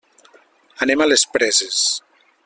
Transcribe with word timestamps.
Anem 0.85 1.03
a 1.05 1.07
les 1.11 1.25
Preses. 1.35 1.83